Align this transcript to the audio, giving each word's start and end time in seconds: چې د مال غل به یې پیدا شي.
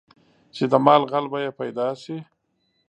چې 0.55 0.63
د 0.71 0.73
مال 0.85 1.01
غل 1.11 1.25
به 1.31 1.37
یې 1.45 1.51
پیدا 1.59 1.87
شي. 2.01 2.17